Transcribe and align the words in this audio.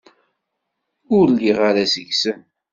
Ur 1.17 1.25
lliɣ 1.31 1.59
ara 1.69 1.85
seg-sen. 1.93 2.39